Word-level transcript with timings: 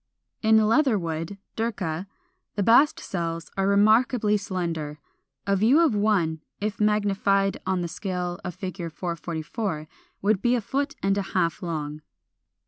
In 0.41 0.57
Leatherwood 0.57 1.37
(Dirca) 1.55 2.07
the 2.55 2.63
bast 2.63 2.99
cells 2.99 3.51
are 3.55 3.67
remarkably 3.67 4.35
slender. 4.35 4.97
A 5.45 5.55
view 5.55 5.79
of 5.79 5.93
one, 5.93 6.41
if 6.59 6.81
magnified 6.81 7.59
on 7.67 7.81
the 7.81 7.87
scale 7.87 8.39
of 8.43 8.55
Fig. 8.55 8.91
444, 8.91 9.87
would 10.23 10.41
be 10.41 10.55
a 10.55 10.59
foot 10.61 10.95
and 11.03 11.19
a 11.19 11.33
half 11.37 11.61
long. 11.61 12.01